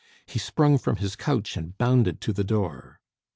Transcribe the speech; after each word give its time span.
He 0.25 0.39
sprung 0.39 0.79
from 0.79 0.95
his 0.95 1.15
couch 1.15 1.55
and 1.55 1.77
bounded 1.77 2.21
to 2.21 2.33
the 2.33 2.43
door. 2.43 2.99